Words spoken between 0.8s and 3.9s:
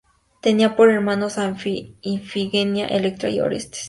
hermanos a Ifigenia, Electra y Orestes.